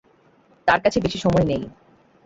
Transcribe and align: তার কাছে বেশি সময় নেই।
তার 0.67 0.79
কাছে 0.83 0.97
বেশি 0.99 1.17
সময় 1.19 1.45
নেই। 1.45 1.61